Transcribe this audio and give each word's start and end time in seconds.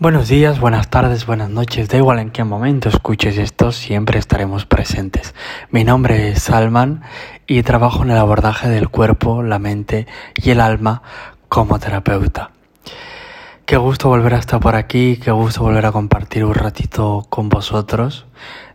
Buenos 0.00 0.28
días, 0.28 0.60
buenas 0.60 0.88
tardes, 0.88 1.26
buenas 1.26 1.50
noches, 1.50 1.90
da 1.90 1.98
igual 1.98 2.20
en 2.20 2.30
qué 2.30 2.42
momento 2.42 2.88
escuches 2.88 3.36
esto, 3.36 3.70
siempre 3.70 4.18
estaremos 4.18 4.64
presentes. 4.64 5.34
Mi 5.70 5.84
nombre 5.84 6.30
es 6.30 6.44
Salman 6.44 7.02
y 7.46 7.62
trabajo 7.64 8.02
en 8.02 8.12
el 8.12 8.16
abordaje 8.16 8.70
del 8.70 8.88
cuerpo, 8.88 9.42
la 9.42 9.58
mente 9.58 10.06
y 10.36 10.52
el 10.52 10.62
alma 10.62 11.02
como 11.50 11.78
terapeuta. 11.78 12.50
Qué 13.66 13.76
gusto 13.76 14.08
volver 14.08 14.32
a 14.32 14.38
estar 14.38 14.58
por 14.58 14.74
aquí, 14.74 15.18
qué 15.22 15.32
gusto 15.32 15.60
volver 15.64 15.84
a 15.84 15.92
compartir 15.92 16.46
un 16.46 16.54
ratito 16.54 17.26
con 17.28 17.50
vosotros, 17.50 18.24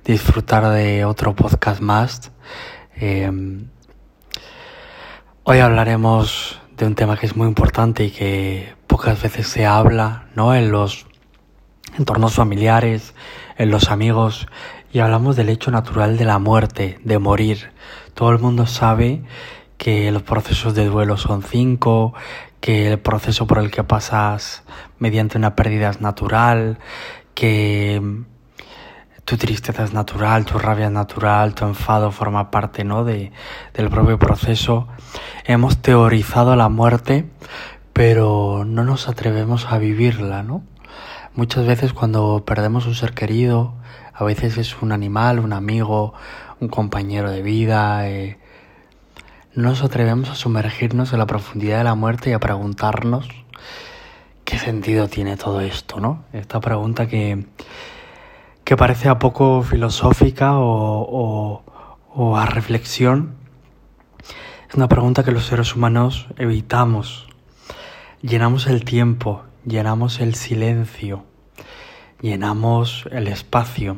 disfrutar 0.04 0.70
de 0.70 1.06
otro 1.06 1.36
podcast 1.36 1.82
más. 1.82 2.32
Em, 2.98 3.70
hoy 5.42 5.58
hablaremos 5.58 6.62
de 6.78 6.86
un 6.86 6.94
tema 6.94 7.18
que 7.18 7.26
es 7.26 7.36
muy 7.36 7.48
importante 7.48 8.04
y 8.04 8.12
que 8.12 8.76
pocas 8.86 9.20
veces 9.24 9.48
se 9.48 9.66
habla, 9.66 10.28
¿no? 10.36 10.54
En 10.54 10.70
los 10.70 11.08
entornos 11.98 12.34
familiares, 12.34 13.14
en 13.58 13.72
los 13.72 13.90
amigos, 13.90 14.48
y 14.92 15.00
hablamos 15.00 15.36
del 15.36 15.50
hecho 15.50 15.72
natural 15.72 16.18
de 16.18 16.26
la 16.26 16.40
muerte, 16.40 17.00
de 17.04 17.20
morir. 17.20 17.72
Todo 18.14 18.32
el 18.32 18.40
mundo 18.40 18.66
sabe 18.66 19.24
que 19.78 20.12
los 20.12 20.24
procesos 20.24 20.74
de 20.74 20.86
duelo 20.86 21.18
son 21.18 21.44
cinco, 21.44 22.14
que 22.62 22.92
el 22.94 23.00
proceso 23.00 23.46
por 23.46 23.60
el 23.60 23.72
que 23.72 23.84
pasas 23.84 24.64
mediante 25.00 25.38
una 25.38 25.56
pérdida 25.56 25.90
es 25.90 26.02
natural, 26.02 26.80
que 27.34 28.02
tu 29.26 29.38
tristeza 29.38 29.84
es 29.84 29.94
natural, 29.94 30.46
tu 30.46 30.58
rabia 30.60 30.86
es 30.86 30.92
natural, 30.92 31.56
tu 31.56 31.66
enfado 31.66 32.12
forma 32.12 32.52
parte 32.52 32.84
¿no? 32.84 33.04
de, 33.04 33.32
del 33.74 33.90
propio 33.90 34.18
proceso. 34.20 34.88
Hemos 35.46 35.82
teorizado 35.82 36.56
la 36.56 36.70
muerte, 36.70 37.26
pero 37.92 38.64
no 38.66 38.84
nos 38.84 39.10
atrevemos 39.10 39.66
a 39.72 39.78
vivirla, 39.78 40.44
¿no? 40.44 40.64
Muchas 41.36 41.66
veces 41.68 41.92
cuando 41.92 42.46
perdemos 42.46 42.86
un 42.86 42.96
ser 42.96 43.14
querido, 43.14 43.74
a 44.14 44.24
veces 44.24 44.58
es 44.58 44.82
un 44.82 44.94
animal, 44.94 45.40
un 45.40 45.52
amigo, 45.52 46.14
un 46.62 46.70
compañero 46.70 47.30
de 47.30 47.42
vida, 47.42 48.08
eh, 48.08 48.40
no 49.54 49.72
nos 49.72 49.84
atrevemos 49.84 50.30
a 50.30 50.36
sumergirnos 50.36 51.12
en 51.12 51.20
la 51.20 51.26
profundidad 51.26 51.80
de 51.80 51.84
la 51.84 51.96
muerte 51.96 52.30
y 52.30 52.34
a 52.34 52.40
preguntarnos 52.40 53.28
qué 54.46 54.58
sentido 54.58 55.10
tiene 55.10 55.36
todo 55.36 55.60
esto, 55.60 56.00
¿no? 56.00 56.24
Esta 56.32 56.62
pregunta 56.62 57.08
que, 57.08 57.46
que 58.64 58.78
parece 58.78 59.10
a 59.10 59.20
poco 59.20 59.62
filosófica 59.62 60.54
o 60.58 61.62
a 62.38 62.46
reflexión, 62.46 63.36
es 64.70 64.76
una 64.76 64.88
pregunta 64.88 65.26
que 65.26 65.32
los 65.32 65.48
seres 65.48 65.76
humanos 65.76 66.28
evitamos. 66.38 67.28
Llenamos 68.22 68.68
el 68.68 68.86
tiempo 68.86 69.44
llenamos 69.66 70.20
el 70.20 70.36
silencio, 70.36 71.24
llenamos 72.22 73.06
el 73.12 73.28
espacio 73.28 73.98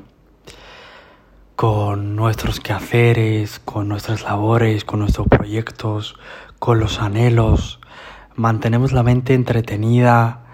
con 1.56 2.16
nuestros 2.16 2.60
quehaceres, 2.60 3.60
con 3.60 3.88
nuestras 3.88 4.23
labores, 4.23 4.86
con 4.86 5.00
nuestros 5.00 5.28
proyectos, 5.28 6.16
con 6.60 6.80
los 6.80 7.00
anhelos. 7.00 7.80
Mantenemos 8.36 8.92
la 8.92 9.02
mente 9.02 9.34
entretenida, 9.34 10.45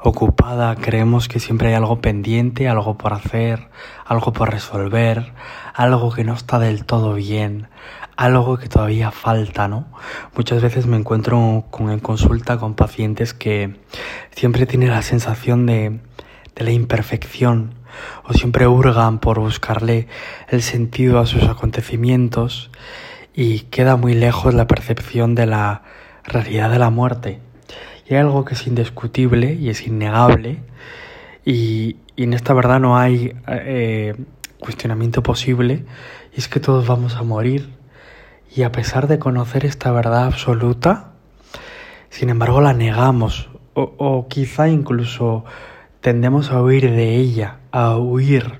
ocupada, 0.00 0.76
creemos 0.76 1.28
que 1.28 1.40
siempre 1.40 1.68
hay 1.68 1.74
algo 1.74 2.00
pendiente, 2.00 2.68
algo 2.68 2.96
por 2.96 3.12
hacer, 3.12 3.70
algo 4.04 4.32
por 4.32 4.50
resolver, 4.50 5.32
algo 5.74 6.12
que 6.12 6.24
no 6.24 6.34
está 6.34 6.58
del 6.58 6.84
todo 6.84 7.14
bien, 7.14 7.68
algo 8.16 8.56
que 8.56 8.68
todavía 8.68 9.10
falta, 9.10 9.68
¿no? 9.68 9.86
Muchas 10.36 10.62
veces 10.62 10.86
me 10.86 10.96
encuentro 10.96 11.64
con, 11.70 11.90
en 11.90 11.98
consulta 12.00 12.58
con 12.58 12.74
pacientes 12.74 13.34
que 13.34 13.80
siempre 14.30 14.66
tienen 14.66 14.90
la 14.90 15.02
sensación 15.02 15.66
de, 15.66 16.00
de 16.54 16.64
la 16.64 16.70
imperfección 16.70 17.74
o 18.24 18.32
siempre 18.32 18.66
hurgan 18.66 19.18
por 19.18 19.38
buscarle 19.38 20.08
el 20.48 20.62
sentido 20.62 21.18
a 21.18 21.26
sus 21.26 21.44
acontecimientos 21.44 22.70
y 23.34 23.60
queda 23.60 23.96
muy 23.96 24.14
lejos 24.14 24.54
la 24.54 24.66
percepción 24.66 25.34
de 25.34 25.46
la 25.46 25.82
realidad 26.24 26.70
de 26.70 26.78
la 26.78 26.90
muerte. 26.90 27.40
Y 28.08 28.14
hay 28.14 28.20
algo 28.20 28.44
que 28.44 28.54
es 28.54 28.66
indiscutible 28.66 29.54
y 29.54 29.70
es 29.70 29.86
innegable 29.86 30.62
y, 31.44 31.96
en 32.16 32.34
esta 32.34 32.52
verdad 32.52 32.78
no 32.78 32.98
hay 32.98 33.34
eh, 33.48 34.14
cuestionamiento 34.60 35.22
posible 35.22 35.84
y 36.36 36.38
es 36.38 36.46
que 36.46 36.60
todos 36.60 36.86
vamos 36.86 37.16
a 37.16 37.22
morir 37.22 37.70
y 38.54 38.62
a 38.62 38.70
pesar 38.70 39.08
de 39.08 39.18
conocer 39.18 39.64
esta 39.64 39.90
verdad 39.92 40.26
absoluta, 40.26 41.12
sin 42.10 42.28
embargo 42.28 42.60
la 42.60 42.74
negamos 42.74 43.48
o, 43.74 44.26
quizá 44.28 44.68
incluso 44.68 45.44
tendemos 46.02 46.50
a 46.50 46.60
huir 46.60 46.90
de 46.90 47.14
ella, 47.14 47.60
a 47.70 47.96
huir. 47.96 48.58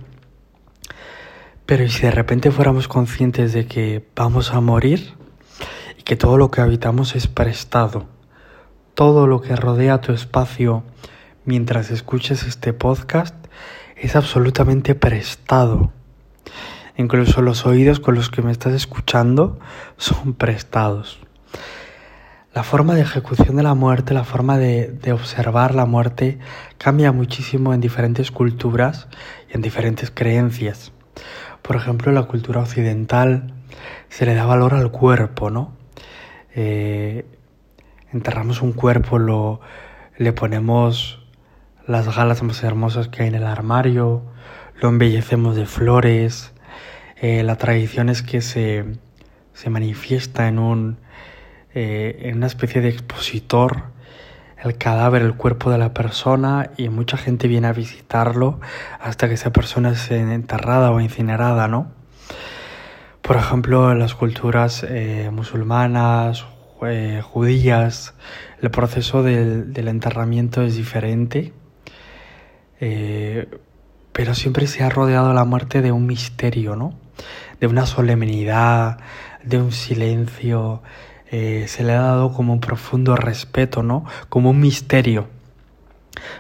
Pero 1.67 1.89
si 1.89 2.03
de 2.03 2.13
repente 2.13 2.53
fuéramos 2.53 2.87
conscientes 2.87 3.53
de 3.53 3.67
que 3.67 4.07
vamos 4.15 4.55
a 4.55 4.61
morir 4.61 5.15
y 5.99 6.05
que 6.05 6.15
todo 6.15 6.39
lo 6.39 6.53
que 6.53 6.61
habitamos 6.61 7.17
es 7.17 7.27
prestado, 7.27 8.07
todo 8.95 9.27
lo 9.27 9.41
que 9.41 9.57
rodea 9.57 10.01
tu 10.01 10.13
espacio 10.13 10.85
mientras 11.45 11.91
escuches 11.91 12.45
este 12.45 12.73
podcast 12.73 13.35
es 13.97 14.15
absolutamente 14.15 14.95
prestado. 14.95 15.93
Incluso 16.97 17.43
los 17.43 17.67
oídos 17.67 17.99
con 17.99 18.15
los 18.15 18.31
que 18.31 18.43
me 18.43 18.53
estás 18.53 18.73
escuchando 18.73 19.59
son 19.97 20.35
prestados. 20.35 21.19
La 22.55 22.65
forma 22.65 22.95
de 22.95 23.01
ejecución 23.01 23.57
de 23.57 23.63
la 23.63 23.75
muerte, 23.75 24.13
la 24.13 24.25
forma 24.25 24.59
de, 24.59 25.13
observar 25.13 25.75
la 25.75 25.87
muerte 25.87 26.39
cambia 26.77 27.11
muchísimo 27.11 27.73
en 27.73 27.81
diferentes 27.81 28.31
culturas 28.31 29.09
y 29.51 29.57
en 29.57 29.63
diferentes 29.63 30.11
creencias. 30.11 30.93
Por 31.63 31.77
ejemplo, 31.77 32.11
en 32.11 32.17
la 32.17 32.25
cultura 32.25 32.61
occidental 32.61 33.55
se 34.11 34.27
le 34.27 34.35
da 34.35 34.45
valor 34.45 34.75
al 34.75 34.91
cuerpo, 34.91 35.49
¿no? 35.49 35.73
Eh, 36.55 37.25
enterramos 38.13 38.61
un 38.61 38.75
cuerpo, 38.75 39.19
lo, 39.19 39.63
le 40.19 40.35
ponemos 40.35 41.27
las 41.87 42.15
galas 42.15 42.43
más 42.43 42.63
hermosas 42.63 43.09
que 43.09 43.23
hay 43.23 43.29
en 43.29 43.35
el 43.35 43.47
armario, 43.47 44.25
lo 44.79 44.91
embellecemos 44.91 45.57
de 45.57 45.65
flores, 45.65 46.53
eh, 47.17 47.43
la 47.45 47.57
tradición 47.57 48.11
es 48.11 48.21
que 48.21 48.43
se, 48.43 48.85
se 49.55 49.71
manifiesta 49.71 50.49
en, 50.49 50.59
un, 50.59 50.99
eh, 51.75 52.19
en 52.23 52.37
una 52.37 52.47
especie 52.47 52.81
de 52.81 52.89
expositor 52.89 53.85
el 54.63 54.79
cadáver, 54.79 55.23
el 55.23 55.35
cuerpo 55.35 55.71
de 55.71 55.79
la 55.79 55.93
persona 55.93 56.71
y 56.77 56.89
mucha 56.89 57.17
gente 57.17 57.49
viene 57.49 57.67
a 57.67 57.73
visitarlo 57.73 58.61
hasta 59.01 59.27
que 59.27 59.35
esa 59.35 59.53
persona 59.53 59.91
es 59.91 60.11
enterrada 60.11 60.93
o 60.93 61.01
incinerada, 61.01 61.67
¿no? 61.67 61.91
Por 63.23 63.37
ejemplo, 63.37 63.91
en 63.91 63.99
las 63.99 64.15
culturas 64.15 64.85
eh, 64.89 65.31
musulmanas, 65.33 66.47
judías, 67.23 68.15
el 68.61 68.71
proceso 68.73 69.23
del, 69.23 69.73
del 69.73 69.87
enterramiento 69.87 70.63
es 70.63 70.75
diferente, 70.77 71.53
pero 74.13 74.35
siempre 74.35 74.67
se 74.67 74.83
ha 74.83 74.91
rodeado 74.91 75.33
la 75.33 75.45
muerte 75.45 75.81
de 75.81 75.93
un 75.93 76.07
misterio, 76.07 76.75
¿no? 76.75 76.95
de 77.63 77.69
una 77.69 77.87
solemnidad, 77.87 78.99
de 79.45 79.63
un 79.63 79.71
silencio, 79.71 80.83
eh, 81.33 81.65
se 81.67 81.83
le 81.83 81.95
ha 81.95 82.03
dado 82.03 82.33
como 82.35 82.53
un 82.53 82.61
profundo 82.61 83.17
respeto, 83.17 83.83
¿no? 83.83 84.05
Como 84.29 84.51
un 84.51 84.61
misterio. 84.61 85.29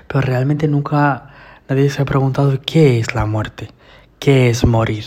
Pero 0.06 0.20
realmente 0.20 0.68
nunca 0.68 1.30
nadie 1.66 1.88
se 1.88 2.02
ha 2.02 2.04
preguntado 2.04 2.60
qué 2.60 2.98
es 2.98 3.14
la 3.14 3.24
muerte, 3.24 3.70
qué 4.18 4.50
es 4.50 4.66
morir. 4.66 5.06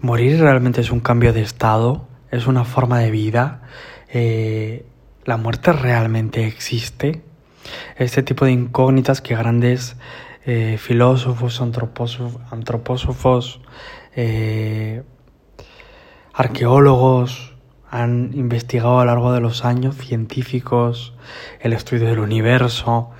Morir 0.00 0.40
realmente 0.40 0.80
es 0.80 0.92
un 0.92 1.00
cambio 1.00 1.32
de 1.32 1.42
estado, 1.42 2.06
es 2.30 2.46
una 2.46 2.64
forma 2.64 3.00
de 3.00 3.10
vida. 3.10 3.62
Eh, 4.08 4.86
la 5.24 5.36
muerte 5.36 5.72
realmente 5.72 6.46
existe. 6.46 7.22
Este 7.96 8.22
tipo 8.22 8.44
de 8.44 8.52
incógnitas 8.52 9.20
que 9.20 9.34
grandes 9.34 9.96
eh, 10.46 10.76
filósofos, 10.78 11.60
antropósofos, 11.60 13.60
arqueólogos 16.32 17.50
han 17.90 18.30
investigado 18.34 19.00
a 19.00 19.04
lo 19.04 19.10
largo 19.10 19.32
de 19.32 19.40
los 19.40 19.64
años, 19.64 19.96
científicos, 19.96 21.12
el 21.60 21.72
estudio 21.72 22.06
del 22.06 22.20
universo, 22.20 23.10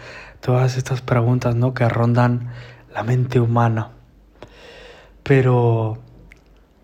todas 0.40 0.76
estas 0.76 1.02
preguntas 1.02 1.56
¿no? 1.56 1.74
que 1.74 1.88
rondan 1.88 2.50
la 2.94 3.02
mente 3.02 3.40
humana. 3.40 3.90
Pero 5.24 5.98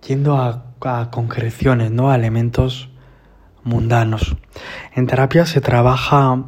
yendo 0.06 0.36
a, 0.36 0.64
concreciones, 1.10 1.90
¿no? 1.90 2.10
a 2.10 2.16
elementos 2.16 2.90
mundanos. 3.62 4.36
En 4.94 5.06
terapia 5.06 5.46
se 5.46 5.60
trabaja 5.60 6.44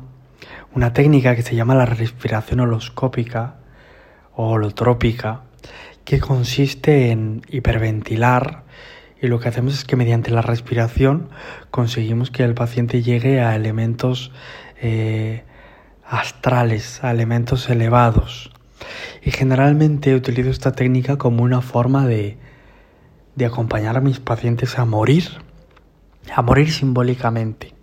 una 0.74 0.92
técnica 0.92 1.34
que 1.34 1.42
se 1.42 1.56
llama 1.56 1.74
la 1.74 1.86
respiración 1.86 2.60
holoscópica, 2.60 3.56
holotrópica 4.34 5.42
que 6.04 6.20
consiste 6.20 7.10
en 7.10 7.42
hiperventilar 7.48 8.64
y 9.20 9.26
lo 9.26 9.40
que 9.40 9.48
hacemos 9.48 9.74
es 9.74 9.84
que 9.84 9.96
mediante 9.96 10.30
la 10.30 10.42
respiración 10.42 11.28
conseguimos 11.70 12.30
que 12.30 12.44
el 12.44 12.54
paciente 12.54 13.02
llegue 13.02 13.40
a 13.40 13.56
elementos 13.56 14.30
eh, 14.80 15.44
astrales, 16.06 17.02
a 17.02 17.10
elementos 17.10 17.68
elevados. 17.68 18.50
Y 19.22 19.32
generalmente 19.32 20.14
utilizo 20.14 20.50
esta 20.50 20.72
técnica 20.72 21.16
como 21.16 21.42
una 21.42 21.60
forma 21.60 22.06
de, 22.06 22.38
de 23.34 23.46
acompañar 23.46 23.96
a 23.96 24.00
mis 24.00 24.20
pacientes 24.20 24.78
a 24.78 24.84
morir, 24.84 25.24
a 26.34 26.42
morir 26.42 26.70
simbólicamente. 26.70 27.74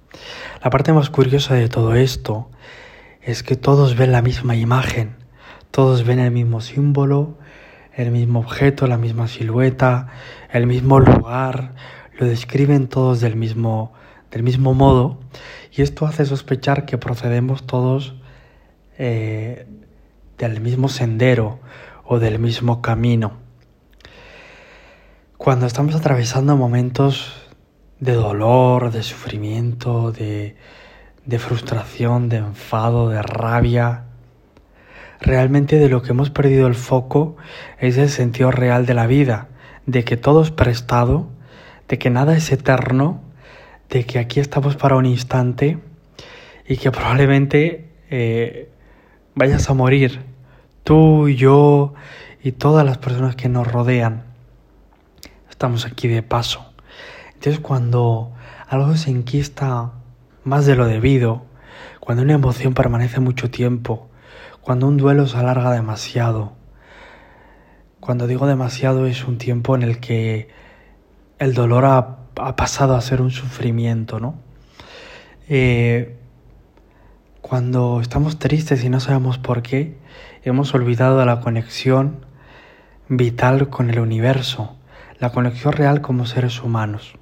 La 0.63 0.69
parte 0.69 0.93
más 0.93 1.09
curiosa 1.09 1.55
de 1.55 1.67
todo 1.67 1.95
esto 1.95 2.49
es 3.21 3.43
que 3.43 3.57
todos 3.57 3.97
ven 3.97 4.13
la 4.13 4.21
misma 4.21 4.55
imagen, 4.55 5.17
todos 5.71 6.05
ven 6.05 6.19
el 6.19 6.31
mismo 6.31 6.61
símbolo, 6.61 7.37
el 7.95 8.11
mismo 8.11 8.39
objeto, 8.39 8.87
la 8.87 8.97
misma 8.97 9.27
silueta, 9.27 10.07
el 10.51 10.67
mismo 10.67 10.99
lugar, 10.99 11.73
lo 12.17 12.25
describen 12.25 12.87
todos 12.87 13.21
del 13.21 13.35
mismo, 13.35 13.93
del 14.31 14.43
mismo 14.43 14.73
modo 14.73 15.19
y 15.71 15.81
esto 15.81 16.05
hace 16.05 16.25
sospechar 16.25 16.85
que 16.85 16.97
procedemos 16.97 17.65
todos 17.67 18.15
eh, 18.97 19.67
del 20.37 20.61
mismo 20.61 20.87
sendero 20.87 21.59
o 22.05 22.19
del 22.19 22.39
mismo 22.39 22.81
camino. 22.81 23.33
Cuando 25.37 25.65
estamos 25.65 25.95
atravesando 25.95 26.55
momentos 26.55 27.33
de 27.99 28.13
dolor, 28.13 28.91
de 28.91 29.03
sufrimiento, 29.03 30.11
de, 30.11 30.55
de 31.25 31.39
frustración, 31.39 32.29
de 32.29 32.37
enfado, 32.37 33.09
de 33.09 33.21
rabia, 33.21 34.04
realmente 35.21 35.77
de 35.77 35.89
lo 35.89 36.01
que 36.01 36.09
hemos 36.09 36.29
perdido 36.29 36.67
el 36.67 36.75
foco 36.75 37.37
es 37.79 37.97
el 37.97 38.09
sentido 38.09 38.51
real 38.51 38.85
de 38.85 38.93
la 38.93 39.07
vida, 39.07 39.49
de 39.85 40.03
que 40.03 40.17
todo 40.17 40.41
es 40.41 40.51
prestado, 40.51 41.27
de 41.87 41.97
que 41.97 42.09
nada 42.09 42.35
es 42.35 42.51
eterno, 42.51 43.21
de 43.89 44.05
que 44.05 44.19
aquí 44.19 44.39
estamos 44.39 44.75
para 44.75 44.95
un 44.95 45.05
instante 45.05 45.79
y 46.67 46.77
que 46.77 46.91
probablemente 46.91 47.89
eh, 48.09 48.69
vayas 49.35 49.69
a 49.69 49.73
morir, 49.73 50.21
tú, 50.83 51.29
yo 51.29 51.93
y 52.43 52.51
todas 52.51 52.85
las 52.85 52.97
personas 52.97 53.35
que 53.35 53.49
nos 53.49 53.71
rodean. 53.71 54.23
Estamos 55.49 55.85
aquí 55.85 56.07
de 56.07 56.23
paso. 56.23 56.73
Entonces 57.33 57.59
cuando 57.59 58.31
algo 58.67 58.95
se 58.95 59.11
enquista 59.11 59.91
más 60.43 60.65
de 60.65 60.75
lo 60.75 60.85
debido, 60.85 61.45
cuando 61.99 62.23
una 62.23 62.33
emoción 62.33 62.73
permanece 62.73 63.19
mucho 63.19 63.49
tiempo, 63.49 64.09
cuando 64.65 64.87
un 64.87 64.97
duelo 64.97 65.27
se 65.27 65.37
alarga 65.37 65.71
demasiado, 65.71 66.53
cuando 67.99 68.25
digo 68.25 68.47
demasiado 68.47 69.05
es 69.05 69.23
un 69.25 69.37
tiempo 69.37 69.75
en 69.75 69.83
el 69.83 69.99
que 69.99 70.49
el 71.37 71.53
dolor 71.53 71.85
ha, 71.85 72.17
pasado 72.55 72.95
a 72.95 73.01
ser 73.01 73.21
un 73.21 73.29
sufrimiento, 73.29 74.19
¿no? 74.19 74.39
Eh, 75.47 76.17
cuando 77.41 78.01
estamos 78.01 78.39
tristes 78.39 78.83
y 78.83 78.89
no 78.89 78.99
sabemos 78.99 79.37
por 79.37 79.61
qué, 79.61 79.99
hemos 80.41 80.73
olvidado 80.73 81.23
la 81.25 81.41
conexión 81.41 82.25
vital 83.07 83.69
con 83.69 83.91
el 83.91 83.99
universo, 83.99 84.75
la 85.19 85.31
conexión 85.31 85.73
real 85.73 86.01
como 86.01 86.25
seres 86.25 86.63
humanos. 86.63 87.13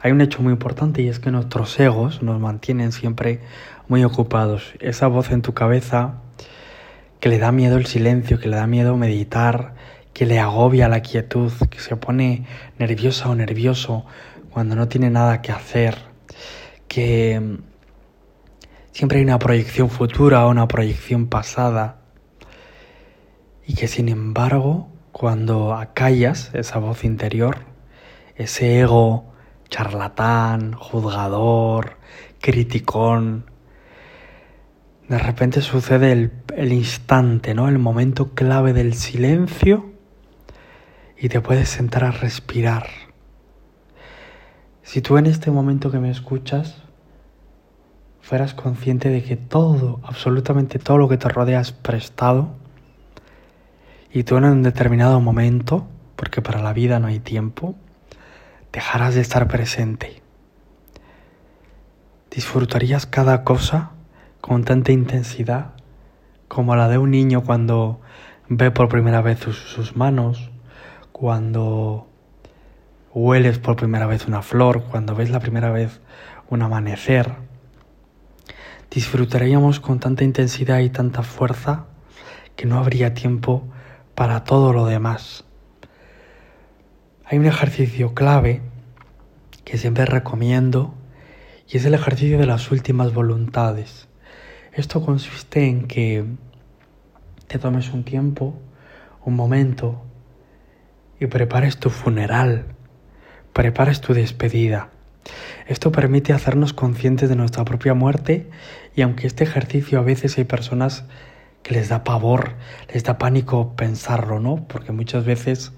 Hay 0.00 0.12
un 0.12 0.20
hecho 0.20 0.42
muy 0.42 0.52
importante 0.52 1.00
y 1.00 1.08
es 1.08 1.18
que 1.18 1.30
nuestros 1.30 1.80
egos 1.80 2.22
nos 2.22 2.38
mantienen 2.38 2.92
siempre 2.92 3.40
muy 3.88 4.04
ocupados. 4.04 4.74
Esa 4.80 5.06
voz 5.06 5.30
en 5.30 5.40
tu 5.40 5.54
cabeza 5.54 6.21
que 7.22 7.30
le 7.30 7.38
da 7.38 7.52
miedo 7.52 7.78
el 7.78 7.86
silencio, 7.86 8.38
que 8.38 8.48
le 8.50 8.56
da 8.56 8.66
miedo 8.66 8.98
meditar, 8.98 9.76
que 10.12 10.26
le 10.26 10.40
agobia 10.40 10.88
la 10.88 11.00
quietud, 11.00 11.52
que 11.70 11.78
se 11.78 11.96
pone 11.96 12.44
nerviosa 12.78 13.30
o 13.30 13.34
nervioso 13.34 14.04
cuando 14.50 14.74
no 14.74 14.88
tiene 14.88 15.08
nada 15.08 15.40
que 15.40 15.52
hacer, 15.52 15.96
que 16.86 17.62
Siempre 18.92 19.18
hay 19.18 19.24
una 19.24 19.38
proyección 19.38 19.88
futura 19.88 20.44
o 20.46 20.50
una 20.50 20.68
proyección 20.68 21.26
pasada. 21.26 22.02
Y 23.66 23.74
que 23.74 23.88
sin 23.88 24.10
embargo, 24.10 24.88
cuando 25.12 25.72
acallas 25.72 26.50
esa 26.52 26.78
voz 26.78 27.02
interior, 27.02 27.60
ese 28.36 28.80
ego 28.80 29.32
charlatán, 29.70 30.74
juzgador, 30.74 31.96
criticón, 32.38 33.50
de 35.12 35.18
repente 35.18 35.60
sucede 35.60 36.10
el, 36.10 36.32
el, 36.56 36.72
instante, 36.72 37.52
¿no? 37.52 37.68
El 37.68 37.78
momento 37.78 38.30
clave 38.30 38.72
del 38.72 38.94
silencio 38.94 39.92
y 41.18 41.28
te 41.28 41.42
puedes 41.42 41.68
sentar 41.68 42.02
a 42.04 42.12
respirar. 42.12 42.86
Si 44.82 45.02
tú 45.02 45.18
en 45.18 45.26
este 45.26 45.50
momento 45.50 45.90
que 45.90 45.98
me 45.98 46.10
escuchas 46.10 46.82
fueras 48.22 48.54
consciente 48.54 49.10
de 49.10 49.22
que 49.22 49.36
todo, 49.36 50.00
absolutamente 50.02 50.78
todo 50.78 50.96
lo 50.96 51.10
que 51.10 51.18
te 51.18 51.28
rodea 51.28 51.60
es 51.60 51.72
prestado 51.72 52.54
y 54.10 54.22
tú 54.22 54.38
en 54.38 54.44
un 54.44 54.62
determinado 54.62 55.20
momento, 55.20 55.86
porque 56.16 56.40
para 56.40 56.62
la 56.62 56.72
vida 56.72 56.98
no 57.00 57.08
hay 57.08 57.20
tiempo, 57.20 57.74
dejarás 58.72 59.14
de 59.14 59.20
estar 59.20 59.46
presente. 59.46 60.22
Disfrutarías 62.30 63.04
cada 63.04 63.44
cosa 63.44 63.90
con 64.42 64.64
tanta 64.64 64.92
intensidad 64.92 65.72
como 66.48 66.76
la 66.76 66.88
de 66.88 66.98
un 66.98 67.12
niño 67.12 67.42
cuando 67.42 68.02
ve 68.50 68.70
por 68.70 68.90
primera 68.90 69.22
vez 69.22 69.38
sus, 69.38 69.96
manos, 69.96 70.50
cuando 71.12 72.06
hueles 73.14 73.58
por 73.58 73.76
primera 73.76 74.06
vez 74.06 74.26
una 74.26 74.42
flor, 74.42 74.82
cuando 74.90 75.14
ves 75.14 75.30
la 75.30 75.40
primera 75.40 75.70
vez 75.70 76.02
un 76.50 76.60
amanecer 76.60 77.34
disfrutaríamos 78.94 79.80
con 79.80 80.00
tanta 80.00 80.22
intensidad 80.22 80.80
y 80.80 80.90
tanta 80.90 81.22
fuerza 81.22 81.86
que 82.56 82.66
no 82.66 82.78
habría 82.78 83.14
tiempo 83.14 83.64
para 84.14 84.44
todo 84.44 84.74
lo 84.74 84.84
demás. 84.84 85.44
Hay 87.24 87.38
un 87.38 87.46
ejercicio 87.46 88.12
clave 88.12 88.60
que 89.64 89.78
siempre 89.78 90.04
recomiendo 90.04 90.92
y 91.66 91.78
es 91.78 91.86
el 91.86 91.94
ejercicio 91.94 92.38
de 92.38 92.44
las 92.44 92.70
últimas 92.70 93.14
voluntades. 93.14 94.08
Esto 94.72 95.04
consiste 95.04 95.66
en 95.66 95.86
que 95.86 96.24
te 97.46 97.58
tomes 97.58 97.92
un 97.92 98.04
tiempo, 98.04 98.54
un 99.22 99.36
momento 99.36 100.02
y 101.20 101.26
prepares 101.26 101.76
tu 101.76 101.90
funeral, 101.90 102.64
prepares 103.52 104.00
tu 104.00 104.14
despedida. 104.14 104.88
Esto 105.66 105.92
permite 105.92 106.32
hacernos 106.32 106.72
conscientes 106.72 107.28
de 107.28 107.36
nuestra 107.36 107.66
propia 107.66 107.92
muerte 107.92 108.48
y 108.96 109.02
aunque 109.02 109.26
este 109.26 109.44
ejercicio 109.44 109.98
a 109.98 110.02
veces 110.02 110.38
hay 110.38 110.44
personas 110.44 111.04
que 111.62 111.74
les 111.74 111.90
da 111.90 112.02
pavor, 112.02 112.54
les 112.94 113.04
da 113.04 113.18
pánico 113.18 113.76
pensarlo, 113.76 114.40
¿no? 114.40 114.66
Porque 114.68 114.90
muchas 114.90 115.26
veces 115.26 115.72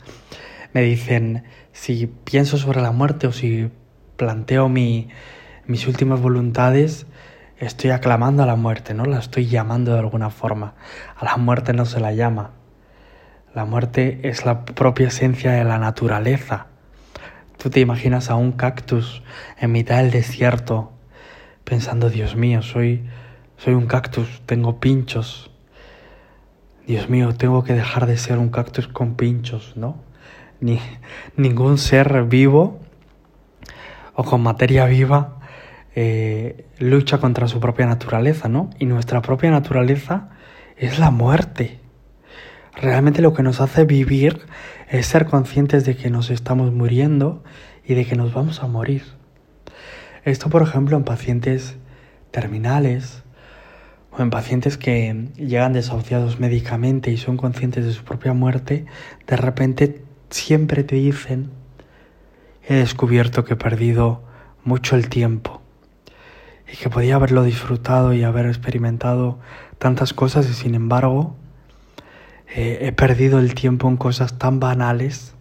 me 0.72 0.82
dicen, 0.82 1.42
si 1.72 2.06
pienso 2.06 2.58
sobre 2.58 2.80
la 2.80 2.92
muerte 2.92 3.26
o 3.26 3.32
si 3.32 3.72
planteo 4.16 4.68
mi, 4.68 5.08
mis 5.66 5.88
últimas 5.88 6.20
voluntades, 6.20 7.08
estoy 7.58 7.90
aclamando 7.90 8.42
a 8.42 8.46
la 8.46 8.56
muerte, 8.56 8.94
¿no? 8.94 9.04
La 9.04 9.18
estoy 9.18 9.46
llamando 9.46 9.92
de 9.92 10.00
alguna 10.00 10.30
forma. 10.30 10.74
A 11.16 11.24
la 11.24 11.36
muerte 11.36 11.72
no 11.72 11.84
se 11.84 12.00
la 12.00 12.12
llama. 12.12 12.50
La 13.54 13.64
muerte 13.64 14.20
es 14.24 14.44
la 14.44 14.64
propia 14.64 15.08
esencia 15.08 15.52
de 15.52 15.64
la 15.64 15.78
naturaleza. 15.78 16.66
Tú 17.56 17.70
te 17.70 17.80
imaginas 17.80 18.30
a 18.30 18.34
un 18.34 18.52
cactus 18.52 19.22
en 19.58 19.72
mitad 19.72 19.98
del 19.98 20.10
desierto 20.10 20.92
pensando, 21.62 22.10
Dios 22.10 22.36
mío, 22.36 22.62
soy, 22.62 23.04
soy 23.56 23.74
un 23.74 23.86
cactus, 23.86 24.42
tengo 24.46 24.80
pinchos. 24.80 25.50
Dios 26.86 27.08
mío, 27.08 27.34
tengo 27.34 27.64
que 27.64 27.72
dejar 27.72 28.06
de 28.06 28.18
ser 28.18 28.38
un 28.38 28.50
cactus 28.50 28.88
con 28.88 29.14
pinchos, 29.14 29.76
¿no? 29.76 29.96
Ni, 30.60 30.80
ningún 31.36 31.78
ser 31.78 32.24
vivo 32.24 32.80
o 34.14 34.24
con 34.24 34.42
materia 34.42 34.84
viva 34.86 35.38
eh, 35.96 36.66
lucha 36.78 37.18
contra 37.18 37.46
su 37.46 37.60
propia 37.60 37.86
naturaleza, 37.86 38.48
¿no? 38.48 38.70
Y 38.78 38.86
nuestra 38.86 39.22
propia 39.22 39.50
naturaleza 39.50 40.30
es 40.76 40.98
la 40.98 41.12
muerte. 41.12 41.78
Realmente 42.74 43.22
lo 43.22 43.32
que 43.32 43.44
nos 43.44 43.60
hace 43.60 43.84
vivir 43.84 44.40
es 44.88 45.06
ser 45.06 45.26
conscientes 45.26 45.84
de 45.84 45.96
que 45.96 46.10
nos 46.10 46.30
estamos 46.30 46.72
muriendo 46.72 47.44
y 47.86 47.94
de 47.94 48.04
que 48.04 48.16
nos 48.16 48.34
vamos 48.34 48.62
a 48.62 48.66
morir. 48.66 49.04
Esto, 50.24 50.50
por 50.50 50.62
ejemplo, 50.62 50.96
en 50.96 51.04
pacientes 51.04 51.76
terminales 52.32 53.22
o 54.10 54.20
en 54.20 54.30
pacientes 54.30 54.76
que 54.76 55.28
llegan 55.36 55.74
desahuciados 55.74 56.40
médicamente 56.40 57.12
y 57.12 57.18
son 57.18 57.36
conscientes 57.36 57.84
de 57.84 57.92
su 57.92 58.02
propia 58.02 58.32
muerte, 58.32 58.86
de 59.28 59.36
repente 59.36 60.02
siempre 60.30 60.82
te 60.82 60.96
dicen, 60.96 61.50
he 62.66 62.74
descubierto 62.74 63.44
que 63.44 63.54
he 63.54 63.56
perdido 63.56 64.24
mucho 64.64 64.96
el 64.96 65.08
tiempo 65.08 65.63
y 66.70 66.76
que 66.76 66.90
podía 66.90 67.16
haberlo 67.16 67.42
disfrutado 67.42 68.12
y 68.12 68.24
haber 68.24 68.46
experimentado 68.46 69.38
tantas 69.78 70.14
cosas 70.14 70.48
y 70.48 70.54
sin 70.54 70.74
embargo 70.74 71.36
eh, 72.48 72.78
he 72.82 72.92
perdido 72.92 73.38
el 73.38 73.54
tiempo 73.54 73.88
en 73.88 73.96
cosas 73.96 74.38
tan 74.38 74.60
banales, 74.60 75.34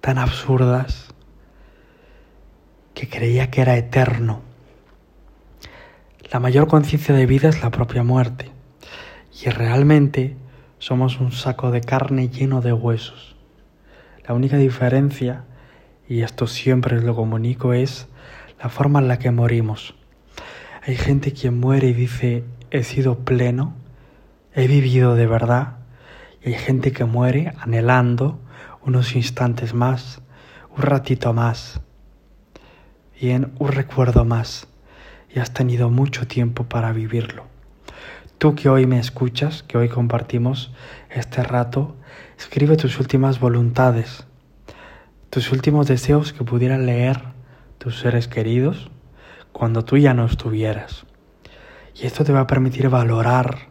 tan 0.00 0.18
absurdas, 0.18 1.14
que 2.94 3.08
creía 3.08 3.50
que 3.50 3.60
era 3.60 3.76
eterno. 3.76 4.40
La 6.32 6.40
mayor 6.40 6.66
conciencia 6.66 7.14
de 7.14 7.26
vida 7.26 7.48
es 7.48 7.62
la 7.62 7.70
propia 7.70 8.02
muerte. 8.02 8.50
Y 9.44 9.50
realmente 9.50 10.36
somos 10.78 11.20
un 11.20 11.32
saco 11.32 11.70
de 11.70 11.80
carne 11.80 12.28
lleno 12.28 12.60
de 12.60 12.72
huesos. 12.72 13.36
La 14.26 14.34
única 14.34 14.56
diferencia, 14.56 15.44
y 16.08 16.22
esto 16.22 16.46
siempre 16.46 17.00
lo 17.00 17.14
comunico, 17.14 17.72
es 17.72 18.08
la 18.62 18.68
forma 18.68 18.98
en 18.98 19.08
la 19.08 19.18
que 19.18 19.30
morimos. 19.30 19.94
Hay 20.88 20.96
gente 20.96 21.34
quien 21.34 21.60
muere 21.60 21.88
y 21.88 21.92
dice, 21.92 22.44
he 22.70 22.82
sido 22.82 23.18
pleno, 23.18 23.74
he 24.54 24.66
vivido 24.66 25.16
de 25.16 25.26
verdad, 25.26 25.80
y 26.42 26.48
hay 26.48 26.54
gente 26.54 26.92
que 26.92 27.04
muere 27.04 27.52
anhelando 27.60 28.40
unos 28.80 29.14
instantes 29.14 29.74
más, 29.74 30.22
un 30.74 30.80
ratito 30.80 31.34
más, 31.34 31.82
bien, 33.20 33.52
un 33.58 33.70
recuerdo 33.70 34.24
más, 34.24 34.66
y 35.28 35.40
has 35.40 35.52
tenido 35.52 35.90
mucho 35.90 36.26
tiempo 36.26 36.64
para 36.64 36.90
vivirlo. 36.92 37.44
Tú 38.38 38.54
que 38.54 38.70
hoy 38.70 38.86
me 38.86 38.98
escuchas, 38.98 39.62
que 39.62 39.76
hoy 39.76 39.90
compartimos 39.90 40.72
este 41.10 41.42
rato, 41.42 41.96
escribe 42.38 42.78
tus 42.78 42.98
últimas 42.98 43.40
voluntades, 43.40 44.26
tus 45.28 45.52
últimos 45.52 45.86
deseos 45.86 46.32
que 46.32 46.44
pudieran 46.44 46.86
leer 46.86 47.20
tus 47.76 48.00
seres 48.00 48.26
queridos 48.26 48.90
cuando 49.52 49.84
tú 49.84 49.96
ya 49.96 50.14
no 50.14 50.24
estuvieras. 50.24 51.06
Y 51.94 52.06
esto 52.06 52.24
te 52.24 52.32
va 52.32 52.40
a 52.40 52.46
permitir 52.46 52.88
valorar, 52.88 53.68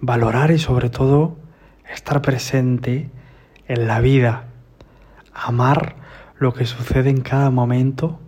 valorar 0.00 0.50
y 0.50 0.58
sobre 0.58 0.90
todo 0.90 1.36
estar 1.92 2.22
presente 2.22 3.10
en 3.66 3.86
la 3.86 4.00
vida, 4.00 4.46
amar 5.32 5.96
lo 6.38 6.54
que 6.54 6.66
sucede 6.66 7.10
en 7.10 7.20
cada 7.20 7.50
momento 7.50 8.18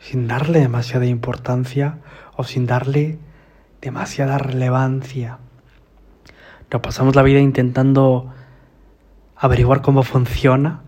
sin 0.00 0.26
darle 0.26 0.60
demasiada 0.60 1.06
importancia 1.06 1.98
o 2.36 2.44
sin 2.44 2.66
darle 2.66 3.18
demasiada 3.80 4.38
relevancia. 4.38 5.38
Nos 6.72 6.80
pasamos 6.80 7.14
la 7.14 7.22
vida 7.22 7.40
intentando 7.40 8.32
averiguar 9.36 9.82
cómo 9.82 10.02
funciona 10.02 10.82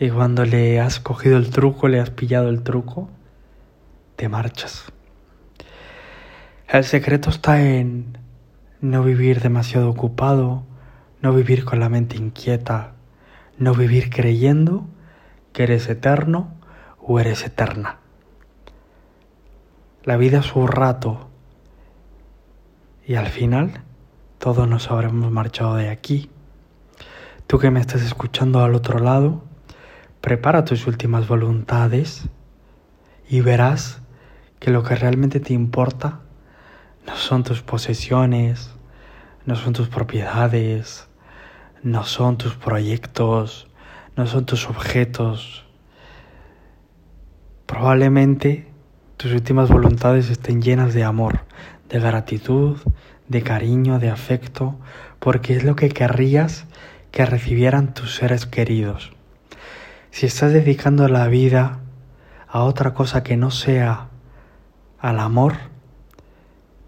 y 0.00 0.10
cuando 0.10 0.44
le 0.44 0.80
has 0.80 1.00
cogido 1.00 1.36
el 1.36 1.50
truco, 1.50 1.88
le 1.88 2.00
has 2.00 2.10
pillado 2.10 2.48
el 2.48 2.62
truco, 2.62 3.10
te 4.18 4.28
marchas. 4.28 4.92
El 6.66 6.82
secreto 6.82 7.30
está 7.30 7.62
en 7.62 8.18
no 8.80 9.04
vivir 9.04 9.40
demasiado 9.40 9.88
ocupado, 9.88 10.64
no 11.22 11.32
vivir 11.32 11.64
con 11.64 11.78
la 11.78 11.88
mente 11.88 12.16
inquieta, 12.16 12.94
no 13.58 13.74
vivir 13.74 14.10
creyendo 14.10 14.88
que 15.52 15.62
eres 15.62 15.88
eterno 15.88 16.52
o 17.00 17.20
eres 17.20 17.44
eterna. 17.46 18.00
La 20.02 20.16
vida 20.16 20.40
es 20.40 20.52
un 20.56 20.66
rato 20.66 21.28
y 23.06 23.14
al 23.14 23.28
final 23.28 23.84
todos 24.38 24.66
nos 24.66 24.90
habremos 24.90 25.30
marchado 25.30 25.76
de 25.76 25.90
aquí. 25.90 26.28
Tú 27.46 27.60
que 27.60 27.70
me 27.70 27.78
estás 27.78 28.02
escuchando 28.02 28.64
al 28.64 28.74
otro 28.74 28.98
lado, 28.98 29.44
prepara 30.20 30.64
tus 30.64 30.88
últimas 30.88 31.28
voluntades 31.28 32.28
y 33.28 33.42
verás 33.42 34.02
que 34.58 34.70
lo 34.70 34.82
que 34.82 34.94
realmente 34.94 35.40
te 35.40 35.52
importa 35.52 36.20
no 37.06 37.16
son 37.16 37.42
tus 37.42 37.62
posesiones, 37.62 38.70
no 39.46 39.56
son 39.56 39.72
tus 39.72 39.88
propiedades, 39.88 41.08
no 41.82 42.04
son 42.04 42.36
tus 42.36 42.54
proyectos, 42.54 43.68
no 44.16 44.26
son 44.26 44.44
tus 44.46 44.68
objetos. 44.68 45.64
Probablemente 47.66 48.68
tus 49.16 49.32
últimas 49.32 49.70
voluntades 49.70 50.28
estén 50.30 50.60
llenas 50.60 50.92
de 50.92 51.04
amor, 51.04 51.40
de 51.88 52.00
gratitud, 52.00 52.76
de 53.28 53.42
cariño, 53.42 53.98
de 53.98 54.10
afecto, 54.10 54.76
porque 55.18 55.56
es 55.56 55.64
lo 55.64 55.76
que 55.76 55.88
querrías 55.88 56.66
que 57.10 57.24
recibieran 57.24 57.94
tus 57.94 58.16
seres 58.16 58.46
queridos. 58.46 59.12
Si 60.10 60.26
estás 60.26 60.52
dedicando 60.52 61.08
la 61.08 61.28
vida 61.28 61.80
a 62.48 62.62
otra 62.62 62.94
cosa 62.94 63.22
que 63.22 63.36
no 63.36 63.50
sea 63.50 64.07
al 65.00 65.20
amor, 65.20 65.54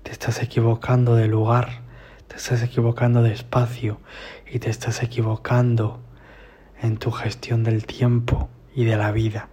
te 0.02 0.11
estás 0.11 0.43
equivocando 0.43 1.14
de 1.14 1.29
lugar, 1.29 1.83
te 2.26 2.37
estás 2.37 2.62
equivocando 2.62 3.23
de 3.23 3.33
espacio 3.33 4.00
y 4.50 4.59
te 4.59 4.69
estás 4.69 5.02
equivocando 5.05 6.00
en 6.83 6.97
tu 6.97 7.12
gestión 7.12 7.62
del 7.62 7.87
tiempo 7.87 8.49
y 8.75 8.85
de 8.85 8.97
la 8.97 9.12
vida. 9.12 9.49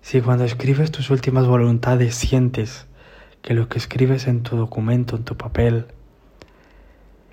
Si 0.00 0.20
cuando 0.20 0.44
escribes 0.44 0.92
tus 0.92 1.10
últimas 1.10 1.46
voluntades 1.46 2.14
sientes 2.14 2.86
que 3.40 3.54
lo 3.54 3.68
que 3.68 3.78
escribes 3.78 4.28
en 4.28 4.44
tu 4.44 4.56
documento, 4.56 5.16
en 5.16 5.24
tu 5.24 5.36
papel, 5.36 5.86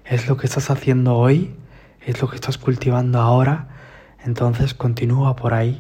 es 0.04 0.28
lo 0.28 0.38
que 0.38 0.48
estás 0.48 0.72
haciendo 0.72 1.16
hoy, 1.16 1.56
es 2.04 2.22
lo 2.22 2.30
que 2.30 2.36
estás 2.36 2.58
cultivando 2.58 3.20
ahora, 3.20 3.68
entonces 4.26 4.74
continúa 4.74 5.36
por 5.36 5.54
ahí, 5.54 5.80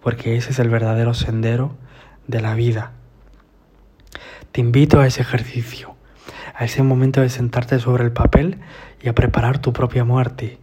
porque 0.00 0.36
ese 0.36 0.52
es 0.52 0.58
el 0.58 0.70
verdadero 0.70 1.12
sendero 1.12 1.76
de 2.26 2.40
la 2.40 2.54
vida. 2.54 2.92
Te 4.52 4.60
invito 4.60 5.00
a 5.00 5.06
ese 5.06 5.22
ejercicio, 5.22 5.94
a 6.54 6.64
ese 6.64 6.82
momento 6.82 7.20
de 7.20 7.28
sentarte 7.28 7.78
sobre 7.78 8.04
el 8.04 8.12
papel 8.12 8.60
y 9.00 9.08
a 9.08 9.14
preparar 9.14 9.58
tu 9.58 9.72
propia 9.72 10.04
muerte 10.04 10.58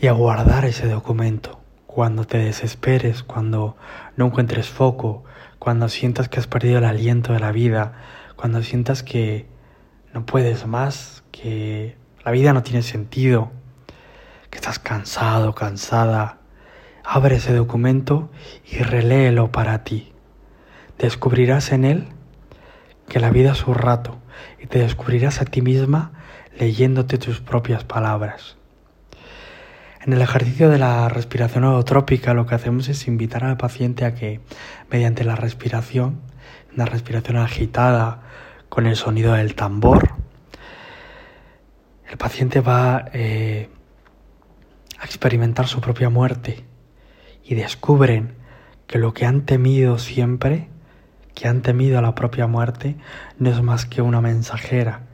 y 0.00 0.06
a 0.06 0.12
guardar 0.12 0.64
ese 0.64 0.88
documento. 0.88 1.60
Cuando 1.86 2.24
te 2.24 2.38
desesperes, 2.38 3.22
cuando 3.22 3.76
no 4.16 4.26
encuentres 4.26 4.68
foco, 4.68 5.24
cuando 5.58 5.88
sientas 5.88 6.28
que 6.28 6.38
has 6.38 6.46
perdido 6.46 6.78
el 6.78 6.84
aliento 6.84 7.32
de 7.32 7.40
la 7.40 7.52
vida, 7.52 7.92
cuando 8.36 8.62
sientas 8.62 9.02
que 9.02 9.46
no 10.14 10.24
puedes 10.24 10.66
más, 10.66 11.22
que 11.30 11.96
la 12.24 12.30
vida 12.30 12.52
no 12.52 12.62
tiene 12.62 12.82
sentido, 12.82 13.50
que 14.48 14.56
estás 14.56 14.78
cansado, 14.78 15.54
cansada, 15.54 16.38
abre 17.04 17.36
ese 17.36 17.54
documento 17.54 18.30
y 18.70 18.78
reléelo 18.78 19.52
para 19.52 19.84
ti. 19.84 20.12
Descubrirás 21.00 21.72
en 21.72 21.84
él 21.84 22.08
que 23.08 23.20
la 23.20 23.30
vida 23.30 23.52
es 23.52 23.66
un 23.66 23.74
rato 23.74 24.18
y 24.60 24.66
te 24.66 24.80
descubrirás 24.80 25.40
a 25.40 25.46
ti 25.46 25.62
misma 25.62 26.12
leyéndote 26.58 27.16
tus 27.16 27.40
propias 27.40 27.84
palabras. 27.84 28.58
En 30.04 30.12
el 30.12 30.20
ejercicio 30.20 30.68
de 30.68 30.78
la 30.78 31.08
respiración 31.08 31.64
holotrópica 31.64 32.34
lo 32.34 32.46
que 32.46 32.54
hacemos 32.54 32.88
es 32.88 33.06
invitar 33.06 33.44
al 33.44 33.56
paciente 33.56 34.04
a 34.04 34.14
que 34.14 34.40
mediante 34.90 35.24
la 35.24 35.36
respiración, 35.36 36.20
una 36.74 36.84
respiración 36.84 37.38
agitada 37.38 38.22
con 38.68 38.86
el 38.86 38.96
sonido 38.96 39.32
del 39.32 39.54
tambor, 39.54 40.14
el 42.10 42.18
paciente 42.18 42.60
va 42.60 43.06
eh, 43.14 43.70
a 44.98 45.04
experimentar 45.06 45.66
su 45.66 45.80
propia 45.80 46.10
muerte 46.10 46.64
y 47.42 47.54
descubren 47.54 48.34
que 48.86 48.98
lo 48.98 49.14
que 49.14 49.24
han 49.24 49.46
temido 49.46 49.98
siempre, 49.98 50.68
que 51.40 51.48
han 51.48 51.62
temido 51.62 52.02
la 52.02 52.14
propia 52.14 52.46
muerte, 52.46 52.98
no 53.38 53.48
es 53.48 53.62
más 53.62 53.86
que 53.86 54.02
una 54.02 54.20
mensajera, 54.20 55.06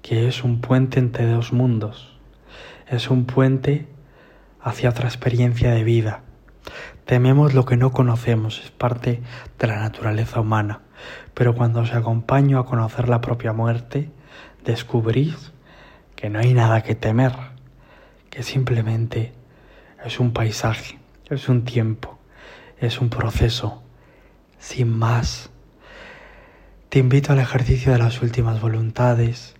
que 0.00 0.28
es 0.28 0.44
un 0.44 0.60
puente 0.60 1.00
entre 1.00 1.26
dos 1.26 1.52
mundos, 1.52 2.20
es 2.86 3.10
un 3.10 3.24
puente 3.24 3.88
hacia 4.60 4.90
otra 4.90 5.08
experiencia 5.08 5.72
de 5.72 5.82
vida. 5.82 6.22
Tememos 7.04 7.52
lo 7.52 7.64
que 7.64 7.76
no 7.76 7.90
conocemos, 7.90 8.60
es 8.62 8.70
parte 8.70 9.22
de 9.58 9.66
la 9.66 9.80
naturaleza 9.80 10.38
humana, 10.38 10.82
pero 11.34 11.56
cuando 11.56 11.80
os 11.80 11.92
acompaño 11.94 12.60
a 12.60 12.64
conocer 12.64 13.08
la 13.08 13.20
propia 13.20 13.52
muerte, 13.52 14.12
descubrís 14.64 15.50
que 16.14 16.30
no 16.30 16.38
hay 16.38 16.54
nada 16.54 16.84
que 16.84 16.94
temer, 16.94 17.32
que 18.30 18.44
simplemente 18.44 19.32
es 20.04 20.20
un 20.20 20.32
paisaje, 20.32 21.00
es 21.28 21.48
un 21.48 21.64
tiempo, 21.64 22.20
es 22.78 23.00
un 23.00 23.08
proceso, 23.08 23.82
sin 24.60 24.96
más. 24.96 25.50
Te 26.88 27.00
invito 27.00 27.32
al 27.32 27.40
ejercicio 27.40 27.92
de 27.92 27.98
las 27.98 28.22
últimas 28.22 28.60
voluntades. 28.60 29.56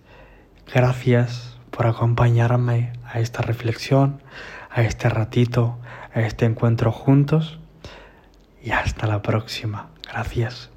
Gracias 0.73 1.57
por 1.71 1.85
acompañarme 1.85 2.93
a 3.05 3.19
esta 3.19 3.41
reflexión, 3.41 4.23
a 4.69 4.81
este 4.81 5.09
ratito, 5.09 5.77
a 6.13 6.21
este 6.21 6.45
encuentro 6.45 6.91
juntos 6.91 7.59
y 8.63 8.71
hasta 8.71 9.07
la 9.07 9.21
próxima. 9.21 9.89
Gracias. 10.09 10.71